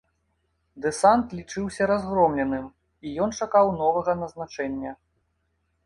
Дэсант 0.85 1.25
лічыўся 1.41 1.83
разгромленым, 1.93 2.65
і 3.05 3.15
ён 3.27 3.37
чакаў 3.43 3.65
новага 3.83 4.11
назначэння. 4.27 4.91